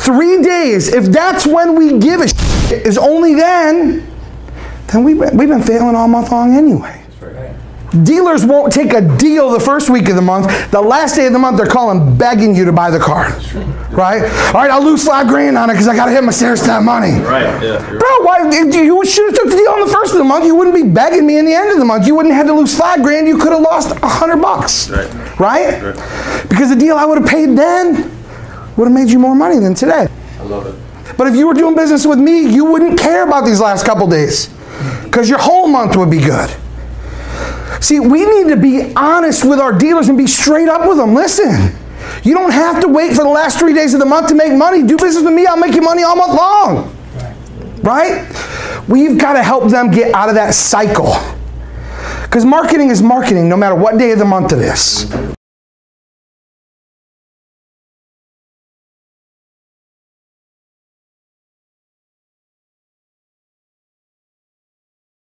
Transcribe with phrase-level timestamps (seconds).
[0.00, 4.06] three days, if that's when we give a shit, is only then,
[4.88, 6.96] then we, we've been failing all month long anyway.
[8.04, 10.70] Dealers won't take a deal the first week of the month.
[10.70, 13.30] The last day of the month, they're calling, begging you to buy the car.
[13.90, 14.22] Right?
[14.22, 16.56] All right, I'll lose five grand on it because I got to hit my stair
[16.56, 17.18] step money.
[17.18, 17.84] Right, yeah.
[17.88, 20.44] Bro, why you should have took the deal on the first of the month?
[20.44, 22.06] You wouldn't be begging me in the end of the month.
[22.06, 23.26] You wouldn't have had to lose five grand.
[23.26, 24.88] You could have lost a hundred bucks.
[24.88, 25.40] Right.
[25.40, 26.48] Right?
[26.48, 28.19] Because the deal I would have paid then
[28.80, 30.08] would have made you more money than today.
[30.38, 31.16] I love it.
[31.18, 34.06] But if you were doing business with me, you wouldn't care about these last couple
[34.06, 34.48] days
[35.04, 36.50] because your whole month would be good.
[37.80, 41.14] See, we need to be honest with our dealers and be straight up with them.
[41.14, 41.76] Listen,
[42.22, 44.52] you don't have to wait for the last three days of the month to make
[44.56, 44.82] money.
[44.82, 46.96] Do business with me, I'll make you money all month long.
[47.82, 48.26] Right?
[48.88, 51.14] We've got to help them get out of that cycle.
[52.22, 55.29] Because marketing is marketing no matter what day of the month it is.